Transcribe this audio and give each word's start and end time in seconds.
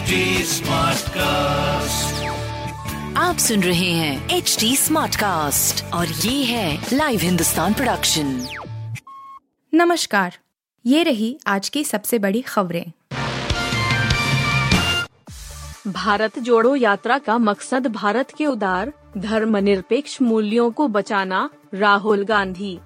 HD 0.00 0.18
Smartcast. 0.44 2.12
आप 3.16 3.36
सुन 3.38 3.62
रहे 3.62 3.90
हैं 3.90 4.28
एच 4.28 4.56
डी 4.60 4.76
स्मार्ट 4.76 5.16
कास्ट 5.16 5.84
और 5.94 6.06
ये 6.06 6.44
है 6.44 6.86
लाइव 6.92 7.20
हिंदुस्तान 7.20 7.74
प्रोडक्शन 7.74 8.46
नमस्कार 9.74 10.38
ये 10.86 11.02
रही 11.02 11.40
आज 11.46 11.68
की 11.68 11.84
सबसे 11.84 12.18
बड़ी 12.18 12.40
खबरें। 12.40 12.92
भारत 15.86 16.38
जोड़ो 16.38 16.76
यात्रा 16.76 17.18
का 17.18 17.38
मकसद 17.38 17.86
भारत 17.86 18.32
के 18.38 18.46
उदार 18.46 18.92
धर्मनिरपेक्ष 19.18 20.22
मूल्यों 20.22 20.70
को 20.70 20.88
बचाना 20.88 21.50
राहुल 21.74 22.24
गांधी। 22.24 22.78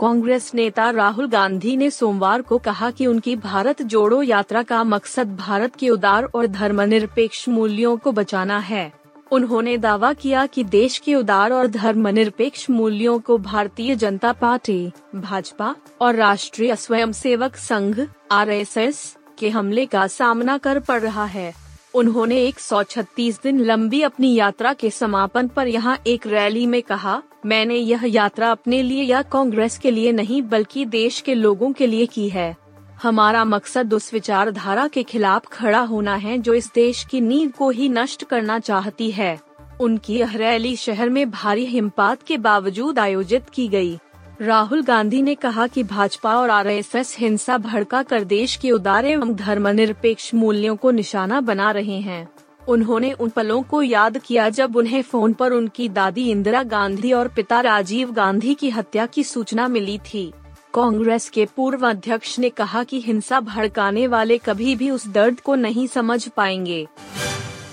कांग्रेस 0.00 0.50
नेता 0.54 0.90
राहुल 0.90 1.26
गांधी 1.26 1.76
ने 1.76 1.90
सोमवार 1.90 2.42
को 2.42 2.58
कहा 2.58 2.90
कि 2.90 3.06
उनकी 3.06 3.36
भारत 3.36 3.82
जोड़ो 3.82 4.22
यात्रा 4.22 4.62
का 4.62 4.84
मकसद 4.84 5.36
भारत 5.36 5.74
के 5.76 5.90
उदार 5.90 6.24
और 6.24 6.46
धर्मनिरपेक्ष 6.46 7.48
मूल्यों 7.48 7.96
को 7.96 8.12
बचाना 8.12 8.58
है। 8.58 8.92
उन्होंने 9.32 9.78
दावा 9.78 10.12
किया 10.12 10.46
कि 10.46 10.64
देश 10.64 10.98
के 10.98 11.14
उदार 11.14 11.52
और 11.52 11.66
धर्मनिरपेक्ष 11.66 12.70
मूल्यों 12.70 13.18
को 13.18 13.38
भारतीय 13.38 13.96
जनता 13.96 14.32
पार्टी, 14.32 14.92
भाजपा 15.14 15.74
और 16.00 16.14
राष्ट्रीय 16.14 16.76
स्वयंसेवक 16.76 17.56
संघ, 17.56 18.06
आरएसएस, 18.32 19.16
के 19.38 19.48
हमले 19.48 19.86
का 19.86 20.06
सामना 20.06 20.58
कर 20.58 20.78
पड़ 20.78 21.00
रहा 21.00 21.24
है। 21.24 21.54
उन्होंने 21.94 22.42
136 22.42 23.42
दिन 23.42 23.60
लंबी 23.60 24.02
अपनी 24.02 24.34
यात्रा 24.34 24.72
के 24.72 24.90
समापन 24.90 25.48
पर 25.48 25.68
यहाँ 25.68 25.98
एक 26.06 26.26
रैली 26.26 26.66
में 26.66 26.82
कहा 26.82 27.22
मैंने 27.46 27.76
यह 27.76 28.00
यात्रा 28.04 28.50
अपने 28.50 28.82
लिए 28.82 29.02
या 29.02 29.22
कांग्रेस 29.22 29.78
के 29.78 29.90
लिए 29.90 30.12
नहीं, 30.12 30.42
बल्कि 30.42 30.84
देश 30.84 31.20
के 31.20 31.34
लोगों 31.34 31.72
के 31.72 31.86
लिए 31.86 32.06
की 32.06 32.28
है। 32.28 32.56
हमारा 33.02 33.44
मकसद 33.44 33.94
उस 33.94 34.12
विचारधारा 34.14 34.88
के 34.88 35.02
खिलाफ 35.02 35.46
खड़ा 35.46 35.80
होना 35.80 36.14
है 36.14 36.38
जो 36.38 36.54
इस 36.54 36.70
देश 36.74 37.04
की 37.04 37.20
नींव 37.20 37.50
को 37.50 37.70
ही 37.70 37.88
नष्ट 37.88 38.24
करना 38.24 38.58
चाहती 38.58 39.10
है। 39.10 39.40
उनकी 39.80 40.18
यह 40.18 40.36
रैली 40.36 40.76
शहर 40.76 41.08
में 41.08 41.30
भारी 41.30 41.64
हिमपात 41.66 42.22
के 42.22 42.36
बावजूद 42.38 42.98
आयोजित 42.98 43.50
की 43.54 43.68
गई। 43.68 43.98
राहुल 44.40 44.82
गांधी 44.82 45.22
ने 45.22 45.34
कहा 45.34 45.66
कि 45.66 45.82
भाजपा 45.82 46.36
और 46.36 46.50
आरएसएस 46.50 47.16
हिंसा 47.18 47.58
भड़का 47.58 48.02
कर 48.02 48.24
देश 48.24 48.56
के 48.56 48.70
उदार 48.70 49.06
एवं 49.06 49.34
धर्मनिरपेक्ष 49.34 50.34
मूल्यों 50.34 50.76
को 50.76 50.90
निशाना 50.90 51.40
बना 51.40 51.70
रहे 51.70 51.98
हैं। 52.00 52.28
उन्होंने 52.68 53.12
उन 53.12 53.28
पलों 53.28 53.62
को 53.62 53.82
याद 53.82 54.18
किया 54.18 54.48
जब 54.48 54.76
उन्हें 54.76 55.02
फ़ोन 55.02 55.32
पर 55.32 55.52
उनकी 55.52 55.88
दादी 55.88 56.30
इंदिरा 56.30 56.62
गांधी 56.62 57.12
और 57.12 57.28
पिता 57.28 57.60
राजीव 57.60 58.12
गांधी 58.12 58.54
की 58.54 58.70
हत्या 58.70 59.06
की 59.06 59.24
सूचना 59.24 59.68
मिली 59.68 59.98
थी। 59.98 60.32
कांग्रेस 60.74 61.28
के 61.30 61.46
पूर्व 61.46 61.88
अध्यक्ष 61.88 62.38
ने 62.38 62.50
कहा 62.50 62.82
कि 62.84 63.00
हिंसा 63.00 63.40
भड़काने 63.40 64.06
वाले 64.06 64.38
कभी 64.38 64.76
भी 64.76 64.90
उस 64.90 65.06
दर्द 65.08 65.40
को 65.40 65.54
नहीं 65.54 65.86
समझ 65.86 66.28
पाएँगे। 66.28 66.86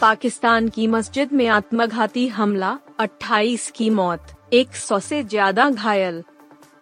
पाकिस्तान 0.01 0.67
की 0.69 0.87
मस्जिद 0.87 1.33
में 1.33 1.47
आत्मघाती 1.47 2.27
हमला 2.27 2.77
28 2.99 3.69
की 3.71 3.89
मौत 3.89 4.33
100 4.53 4.99
से 4.99 5.23
ज़्यादा 5.23 5.69
घायल। 5.69 6.23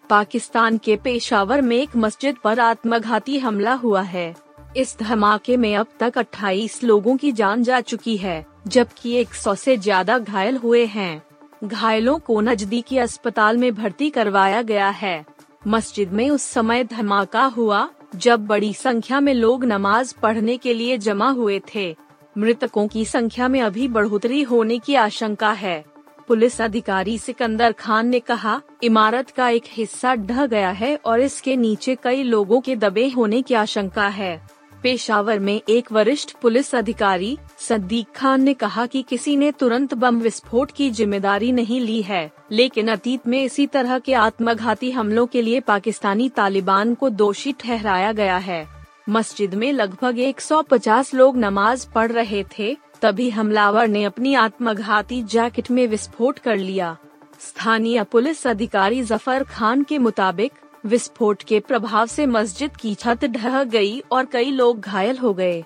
पाकिस्तान 0.09 0.77
के 0.77 0.95
पेशावर 0.95 1.61
में 1.61 1.77
एक 1.77 1.95
मस्जिद 1.95 2.35
पर 2.43 2.59
आत्मघाती 2.59 3.37
हमला 3.39 3.73
हुआ 3.73 4.01
है। 4.01 4.44
इस 4.75 4.97
धमाके 4.99 5.57
में 5.57 5.75
अब 5.75 5.87
तक 5.99 6.17
28 6.17 6.83
लोगों 6.83 7.17
की 7.17 7.31
जान 7.31 7.63
जा 7.63 7.81
चुकी 7.81 8.17
है, 8.17 8.45
जबकि 8.67 9.13
100 9.13 9.55
से 9.55 9.77
ज़्यादा 9.77 10.17
घायल 10.19 10.57
हुए 10.57 10.85
हैं। 10.85 11.21
घायलों 11.63 12.17
को 12.19 12.41
नजदीकी 12.41 12.97
अस्पताल 12.97 13.57
में 13.57 13.75
भर्ती 13.75 14.09
करवाया 14.09 14.61
गया 14.61 14.89
है। 14.89 15.25
मस्जिद 15.67 16.11
में 16.11 16.29
उस 16.29 16.43
समय 16.43 16.83
धमाका 16.83 17.45
हुआ, 17.45 17.89
जब 18.15 18.45
बड़ी 18.47 18.73
संख्या 18.73 19.19
में 19.19 19.33
लोग 19.33 19.65
नमाज़ 19.65 20.13
पढ़ने 20.21 20.57
के 20.57 20.73
लिए 20.73 20.97
जमा 20.97 21.29
हुए 21.29 21.61
थे। 21.75 21.95
मृतकों 22.37 22.87
की 22.87 23.05
संख्या 23.05 23.47
में 23.47 23.61
अभी 23.61 23.87
बढ़ोतरी 23.87 24.41
होने 24.41 24.79
की 24.79 24.95
आशंका 24.95 25.51
है। 25.51 25.83
पुलिस 26.27 26.61
अधिकारी 26.61 27.17
सिकंदर 27.17 27.71
खान 27.71 28.07
ने 28.07 28.19
कहा, 28.19 28.61
इमारत 28.83 29.29
का 29.29 29.49
एक 29.49 29.63
हिस्सा 29.67 30.15
ढह 30.15 30.45
गया 30.45 30.69
है 30.71 30.95
और 30.95 31.19
इसके 31.19 31.55
नीचे 31.55 31.95
कई 31.95 32.23
लोगों 32.23 32.61
के 32.61 32.75
दबे 32.75 33.07
होने 33.09 33.41
की 33.41 33.53
आशंका 33.53 34.07
है। 34.07 34.54
पेशावर 34.85 35.39
में 35.39 35.61
एक 35.69 35.91
वरिष्ठ 35.91 36.31
पुलिस 36.41 36.73
अधिकारी 36.75 37.37
सद्दीक 37.59 38.07
खान 38.15 38.41
ने 38.41 38.53
कहा 38.53 38.85
कि 38.85 39.01
किसी 39.01 39.35
ने 39.35 39.51
तुरंत 39.51 39.93
बम 39.93 40.19
विस्फोट 40.21 40.71
की 40.71 40.89
ज़िम्मेदारी 40.89 41.51
नहीं 41.51 41.79
ली 41.81 42.01
है, 42.01 42.29
लेकिन 42.51 42.87
अतीत 42.87 43.25
में 43.27 43.41
इसी 43.43 43.65
तरह 43.67 43.99
के 43.99 44.13
आत्मघाती 44.13 44.91
हमलों 44.91 45.25
के 45.25 45.41
लिए 45.41 45.59
पाकिस्तानी 45.59 46.27
तालिबान 46.29 46.93
को 46.95 47.09
दोषी 47.11 47.53
ठहराया 47.59 48.11
गया 48.11 48.37
है। 48.39 48.65
मस्जिद 49.09 49.55
में 49.55 49.71
लगभग 49.73 50.19
150 50.21 51.13
लोग 51.13 51.37
नमाज़ 51.37 51.87
पढ़ 51.95 52.11
रहे 52.11 52.43
थे, 52.57 52.75
तभी 53.01 53.29
हमलावर 53.29 53.87
ने 53.87 54.03
अपनी 54.03 54.33
आत्मघाती 54.35 55.21
जैकेट 55.23 55.71
में 55.71 55.85
विस्फोट 55.87 56.39
कर 56.39 56.57
लिया। 56.57 56.95
स्थानीय 57.41 58.03
पुलिस 58.03 58.45
अधिकारी 58.47 59.01
ज़फ़र 59.03 59.43
खान 59.45 59.83
के 59.83 59.97
मुताबिक 59.97 60.51
विस्फोट 60.85 61.43
के 61.43 61.59
प्रभाव 61.59 62.07
से 62.07 62.25
मस्जिद 62.25 62.77
की 62.77 62.93
छत 62.95 63.25
ढह 63.25 63.63
गई 63.63 63.99
और 64.11 64.25
कई 64.25 64.51
लोग 64.51 64.79
घायल 64.81 65.17
हो 65.17 65.33
गए। 65.33 65.63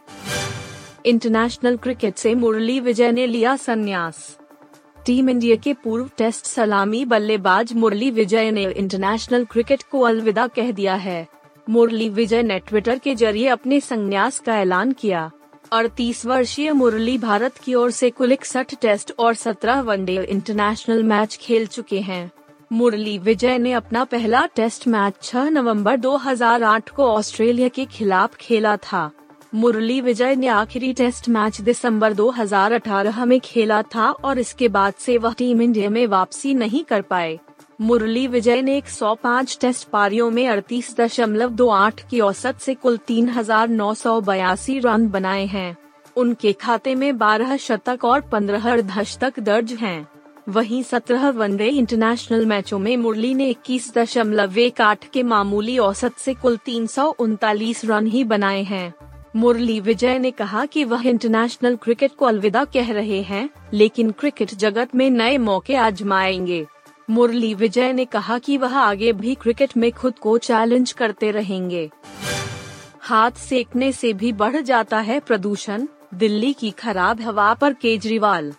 इंटरनेशनल 1.05 1.77
क्रिकेट 1.77 2.17
से 2.17 2.35
मुरली 2.35 2.79
विजय 2.79 3.11
ने 3.11 3.27
लिया 3.27 3.55
संन्यास। 3.55 4.37
टीम 5.05 5.29
इंडिया 5.29 5.55
के 5.55 5.73
पूर्व 5.73 6.09
टेस्ट 6.17 6.45
सलामी 6.45 7.03
बल्लेबाज 7.05 7.73
मुरली 7.73 8.11
विजय 8.11 8.51
ने 8.51 8.63
इंटरनेशनल 8.63 9.45
क्रिकेट 9.45 9.83
को 9.83 10.01
अलविदा 10.01 10.47
कह 10.47 10.71
दिया 10.71 10.95
है। 10.95 11.27
मुरली 11.69 12.09
विजय 12.09 12.43
ने 12.43 12.59
ट्विटर 12.59 12.97
के 12.97 13.15
ज़रिए 13.15 13.47
अपने 13.47 13.79
संन्यास 13.79 14.39
का 14.39 14.59
ऐलान 14.59 14.91
किया। 14.91 15.31
अड़तीस 15.71 16.25
वर्षीय 16.25 16.71
मुरली 16.73 17.17
भारत 17.17 17.57
की 17.57 17.73
ओर 17.73 17.91
से 17.91 18.09
कुल 18.09 18.31
इकसठ 18.31 18.75
टेस्ट 18.81 19.13
और 19.19 19.33
सत्रह 19.33 19.81
वनडे 19.81 20.23
इंटरनेशनल 20.23 21.03
मैच 21.03 21.37
खेल 21.41 21.67
चुके 21.67 21.99
हैं। 21.99 22.31
मुरली 22.71 23.17
विजय 23.17 23.57
ने 23.57 23.71
अपना 23.73 24.03
पहला 24.03 24.45
टेस्ट 24.45 24.87
मैच 24.87 25.13
6 25.23 25.49
नवंबर 25.49 25.95
2008 25.97 26.89
को 26.89 27.03
ऑस्ट्रेलिया 27.03 27.67
के 27.67 27.85
खिलाफ 27.85 28.35
खेला 28.35 28.75
था। 28.77 29.09
मुरली 29.55 30.01
विजय 30.01 30.35
ने 30.35 30.47
आखिरी 30.47 30.93
टेस्ट 30.93 31.29
मैच 31.29 31.59
दिसंबर 31.61 32.13
2018 32.13 33.25
में 33.25 33.39
खेला 33.39 33.81
था 33.95 34.09
और 34.11 34.39
इसके 34.39 34.67
बाद 34.67 34.93
से 34.93 35.17
वह 35.17 35.33
टीम 35.33 35.61
इंडिया 35.61 35.89
में 35.89 36.05
वापसी 36.07 36.53
नहीं 36.53 36.83
कर 36.83 37.01
पाए। 37.01 37.39
मुरली 37.81 38.27
विजय 38.27 38.61
ने 38.61 38.77
105 38.77 39.57
टेस्ट 39.61 39.87
पारियों 39.89 40.29
में 40.31 40.47
अड़तीस 40.47 40.95
दशमलव 40.99 41.49
दो 41.49 41.69
आठ 41.69 42.07
की 42.09 42.19
औसत 42.19 42.59
से 42.59 42.75
कुल 42.75 42.97
तीन 42.97 43.29
हज़ार 43.29 43.69
नौ 43.69 43.93
सौ 43.93 44.19
बयासी 44.21 44.79
रन 44.79 45.07
बनाए 45.07 45.45
हैं। 45.45 45.75
उनके 46.17 46.53
खाते 46.53 46.95
में 46.95 47.11
12 47.17 47.57
शतक 47.57 48.05
और 48.05 48.21
15 48.21 48.71
अर्धशतक 48.71 49.39
दर्ज 49.39 49.73
हैं। 49.73 50.18
वहीं 50.49 50.83
17 50.83 51.29
वनडे 51.29 51.67
इंटरनेशनल 51.67 52.45
मैचों 52.45 52.79
में 52.79 52.97
मुरली 52.97 53.33
ने 53.33 53.49
इक्कीस 53.49 53.93
दशमलव 53.95 54.57
एक 54.57 54.81
आठ 54.81 55.09
के 55.09 55.23
मामूली 55.23 55.77
औसत 55.77 56.13
से 56.17 56.33
कुल 56.33 56.57
तीन 56.57 56.87
सौ 56.87 57.05
उनतालीस 57.19 57.85
रन 57.85 58.07
ही 58.07 58.23
बनाए 58.23 58.63
हैं। 58.63 58.93
मुरली 59.35 59.79
विजय 59.79 60.19
ने 60.19 60.31
कहा 60.31 60.65
कि 60.65 60.83
वह 60.83 61.07
इंटरनेशनल 61.07 61.75
क्रिकेट 61.75 62.11
को 62.11 62.25
अलविदा 62.25 62.63
कह 62.63 62.91
रहे 62.91 63.21
हैं, 63.21 63.49
लेकिन 63.73 64.11
क्रिकेट 64.11 64.53
जगत 64.53 64.95
में 64.95 65.09
नए 65.09 65.37
मौके 65.37 65.75
आजमाएँगे। 65.75 66.65
मुरली 67.09 67.53
विजय 67.53 67.93
ने 67.93 68.05
कहा 68.05 68.37
कि 68.37 68.57
वह 68.57 68.77
आगे 68.77 69.13
भी 69.13 69.35
क्रिकेट 69.35 69.77
में 69.77 69.91
खुद 69.91 70.19
को 70.19 70.37
चैलेंज 70.37 70.91
करते 70.91 71.31
रहेंगे। 71.31 71.89
हाथ 72.99 73.31
सेकने 73.31 73.91
से 73.91 74.13
भी 74.13 74.33
बढ़ 74.33 74.61
जाता 74.61 74.99
है 74.99 75.19
प्रदूषण, 75.19 75.87
दिल्ली 76.13 76.53
की 76.53 76.71
खराब 76.71 77.21
हवा 77.21 77.53
पर 77.53 77.73
केजरीवाल 77.73 78.53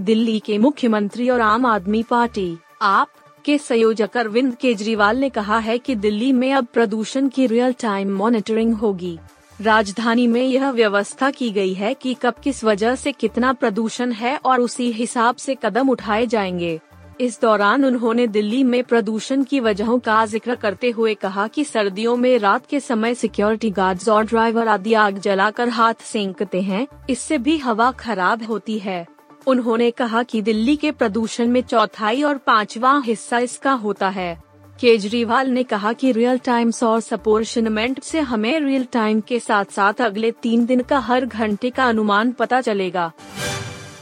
दिल्ली 0.00 0.38
के 0.38 0.58
मुख्यमंत्री 0.58 1.28
और 1.30 1.40
आम 1.40 1.66
आदमी 1.66 2.02
पार्टी 2.02 2.56
आप 2.82 3.08
के 3.44 3.58
संयोजक 3.58 4.16
अरविंद 4.16 4.54
केजरीवाल 4.54 5.18
ने 5.18 5.28
कहा 5.30 5.58
है 5.58 5.78
कि 5.78 5.94
दिल्ली 5.94 6.32
में 6.32 6.52
अब 6.52 6.66
प्रदूषण 6.74 7.28
की 7.28 7.46
रियल 7.46 7.72
टाइम 7.72 8.12
मॉनिटरिंग 8.16 8.74
होगी। 8.74 9.18
राजधानी 9.60 10.26
में 10.26 10.42
यह 10.42 10.70
व्यवस्था 10.70 11.30
की 11.30 11.50
गई 11.50 11.72
है 11.74 11.94
कि 11.94 12.14
कब 12.14 12.34
किस 12.44 12.62
वजह 12.64 12.94
से 12.94 13.12
कितना 13.12 13.52
प्रदूषण 13.52 14.12
है 14.12 14.36
और 14.36 14.60
उसी 14.60 14.90
हिसाब 14.92 15.36
से 15.36 15.56
कदम 15.62 15.90
उठाए 15.90 16.26
जाएँगे। 16.26 16.80
इस 17.20 17.40
दौरान 17.40 17.84
उन्होंने 17.84 18.26
दिल्ली 18.26 18.64
में 18.64 18.84
प्रदूषण 18.84 19.44
की 19.44 19.60
वजहों 19.60 19.98
का 19.98 20.24
ज़िक्र 20.26 20.54
करते 20.54 20.90
हुए 20.90 21.14
कहा 21.14 21.48
कि 21.48 21.64
सर्दियों 21.64 22.16
में 22.16 22.38
रात 22.38 22.66
के 22.66 22.80
समय 22.80 23.14
सिक्योरिटी 23.14 23.70
गार्ड्स 23.70 24.08
और 24.08 24.24
ड्राइवर 24.24 24.68
आदि 24.68 24.94
आग 24.94 25.18
जलाकर 25.18 25.68
हाथ 25.68 25.94
सेंकते 25.94 26.62
हैं, 26.62 26.86
इससे 27.10 27.38
भी 27.38 27.58
हवा 27.58 27.90
खराब 27.90 28.42
होती 28.42 28.78
है। 28.78 29.06
उन्होंने 29.46 29.90
कहा 29.90 30.22
कि 30.22 30.40
दिल्ली 30.42 30.76
के 30.76 30.90
प्रदूषण 30.92 31.48
में 31.48 31.60
चौथाई 31.62 32.22
और 32.22 32.38
पांचवा 32.38 32.98
हिस्सा 33.06 33.38
इसका 33.38 33.72
होता 33.72 34.08
है। 34.08 34.36
केजरीवाल 34.80 35.48
ने 35.48 35.62
कहा 35.62 35.92
कि 35.92 36.10
रियल 36.12 36.38
टाइम 36.38 36.70
सोर्स 36.70 37.12
अपोर्शनमेंट 37.12 38.02
से 38.02 38.20
हमें 38.20 38.58
रियल 38.60 38.84
टाइम 38.84 39.20
के 39.20 39.38
साथ 39.40 39.64
साथ 39.64 40.00
अगले 40.00 40.30
तीन 40.32 40.66
दिन 40.66 40.80
का 40.80 40.98
हर 40.98 41.26
घंटे 41.26 41.70
का 41.70 41.88
अनुमान 41.88 42.32
पता 42.32 42.60
चलेगा। 42.60 43.10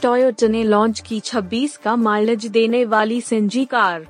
टोयोटा 0.01 0.47
ने 0.47 0.63
लॉन्च 0.63 0.99
की 0.99 1.19
26 1.19 1.77
का 1.77 1.95
माइलेज 1.95 2.45
देने 2.47 2.83
वाली 2.85 3.21
सीएनजी 3.21 3.65
कार। 3.65 4.05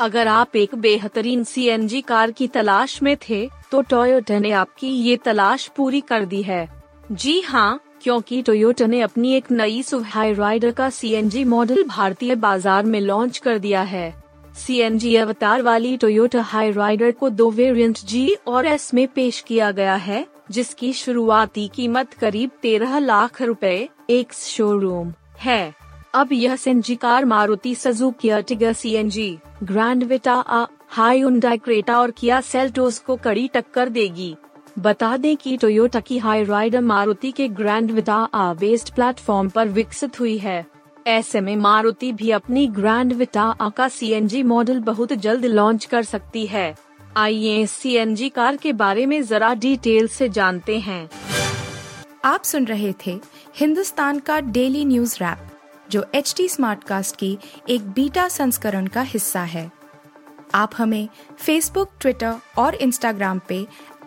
अगर 0.00 0.28
आप 0.28 0.56
एक 0.56 0.74
बेहतरीन 0.74 1.44
सीएनजी 1.44 2.00
कार 2.00 2.30
की 2.30 2.46
तलाश 2.48 3.02
में 3.02 3.16
थे 3.28 3.48
तो 3.72 3.82
टोयोटा 3.82 4.38
ने 4.38 4.50
आपकी 4.52 4.88
ये 4.88 5.16
तलाश 5.16 5.66
पूरी 5.76 6.00
कर 6.00 6.24
दी 6.24 6.42
है। 6.42 6.68
जी 7.12 7.40
हाँ 7.40 7.80
क्योंकि 8.02 8.40
टोयोटा 8.42 8.86
ने 8.86 9.00
अपनी 9.00 9.32
एक 9.34 9.50
नई 9.50 9.82
सुव 9.82 10.02
हाई 10.04 10.32
राइडर 10.32 10.70
का 10.70 10.88
सीएनजी 10.90 11.44
मॉडल 11.44 11.82
भारतीय 11.84 12.34
बाज़ार 12.36 12.84
में 12.84 13.00
लॉन्च 13.00 13.38
कर 13.38 13.58
दिया 13.58 13.82
है। 13.82 14.12
सीएनजी 14.56 15.14
अवतार 15.16 15.62
वाली 15.62 15.96
टोयोटा 15.96 16.40
हाई 16.42 16.70
राइडर 16.70 17.10
को 17.10 17.30
दो 17.30 17.50
वेरिएंट 17.50 17.98
जी 18.04 18.34
और 18.46 18.66
एस 18.66 18.92
में 18.94 19.06
पेश 19.08 19.40
किया 19.40 19.70
गया 19.70 19.94
है, 19.96 20.26
जिसकी 20.50 20.92
शुरुआती 20.92 21.68
कीमत 21.68 22.14
करीब 22.14 22.50
तेरह 22.62 22.98
लाख 22.98 23.42
रुपए, 23.42 23.88
एक 24.10 24.32
शोरूम 24.32 25.12
है। 25.38 25.74
अब 26.14 26.32
यह 26.32 26.56
CNG 26.56 26.94
car 26.96 27.24
Maruti 27.24 27.74
Suzuki 27.74 28.28
Ertiga 28.28 28.72
CNG 28.72 29.36
Grand 29.62 30.04
Vitara 30.04 30.66
high 30.90 31.22
Creta 31.56 32.00
और 32.00 32.10
किया 32.10 32.40
सेल्टोस 32.40 32.98
को 32.98 33.16
कड़ी 33.16 33.48
टक्कर 33.48 33.88
देगी। 33.88 34.34
बता 34.78 35.16
दें 35.16 35.36
कि 35.36 35.56
टोयोटा 35.56 36.00
की 36.00 36.18
हाई 36.18 36.44
राइडर 36.44 36.80
मारुति 36.80 37.32
के 37.32 37.48
ग्रैंड 37.48 37.90
विटा 37.90 38.16
आ 38.34 38.54
बेस्ड 38.54 38.94
प्लेटफॉर्म 38.94 39.48
पर 39.48 39.68
विकसित 39.68 40.20
हुई 40.20 40.38
है। 40.38 40.66
ऐसे 41.06 41.40
में 41.40 41.56
मारुति 41.56 42.12
भी 42.12 42.30
अपनी 42.30 42.66
ग्रैंड 42.66 43.12
विटा 43.12 43.70
का 43.76 43.88
सीएनजी 43.88 44.42
मॉडल 44.42 44.80
बहुत 44.80 45.12
जल्द 45.12 45.44
लॉन्च 45.44 45.84
कर 45.84 46.02
सकती 46.02 46.46
है। 46.46 46.74
आइए 47.16 47.66
सीएनजी 47.66 48.28
कार 48.28 48.56
के 48.56 48.72
बारे 48.72 49.06
में 49.06 49.22
जरा 49.22 49.54
डिटेल 49.54 50.08
से 50.08 50.28
जानते 50.28 50.78
हैं। 50.78 51.10
आप 52.24 52.42
सुन 52.42 52.64
रहे 52.64 52.92
थे 53.06 53.20
हिंदुस्तान 53.56 54.18
का 54.18 54.40
डेली 54.40 54.84
न्यूज़ 54.84 55.16
रैप 55.16 55.46
जो 55.90 56.04
एच 56.14 56.34
टी 56.36 56.48
स्मार्टकास्ट 56.48 57.16
की 57.16 57.38
एक 57.68 57.90
बीटा 57.90 58.28
संस्करण 58.28 58.86
का 58.86 59.02
हिस्सा 59.02 59.40
है। 59.40 59.70
आप 60.54 60.70
हमें 60.78 61.08
फेसबुक 61.38 61.90
ट्विटर 62.00 62.34
और 62.58 62.74
इंस्टाग्राम 62.74 63.40
पे 63.48 63.66